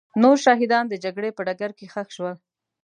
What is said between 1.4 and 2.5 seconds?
ډګر کې ښخ شول.